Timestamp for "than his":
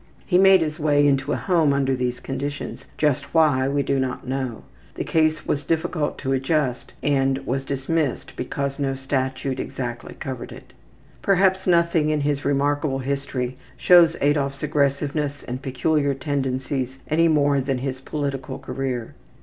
17.61-18.01